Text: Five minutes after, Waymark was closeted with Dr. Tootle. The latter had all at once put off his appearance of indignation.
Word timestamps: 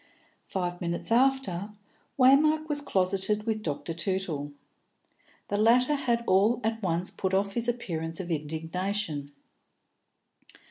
Five 0.47 0.81
minutes 0.81 1.11
after, 1.11 1.73
Waymark 2.17 2.67
was 2.67 2.81
closeted 2.81 3.43
with 3.43 3.61
Dr. 3.61 3.93
Tootle. 3.93 4.51
The 5.49 5.57
latter 5.59 5.93
had 5.93 6.23
all 6.25 6.59
at 6.63 6.81
once 6.81 7.11
put 7.11 7.35
off 7.35 7.53
his 7.53 7.67
appearance 7.67 8.19
of 8.19 8.31
indignation. 8.31 9.31